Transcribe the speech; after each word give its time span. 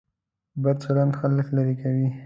بد 0.63 0.77
چلند 0.83 1.13
خلک 1.19 1.47
لرې 1.57 1.75
کوي. 1.81 2.07